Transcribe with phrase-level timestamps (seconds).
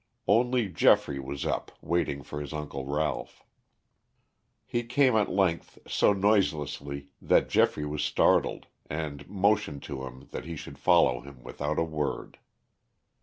[0.27, 3.43] Only Geoffrey was up waiting for his uncle Ralph.
[4.65, 10.45] He came at length so noiselessly that Geoffrey was startled, and motioned to him that
[10.45, 12.39] he should follow him without a word.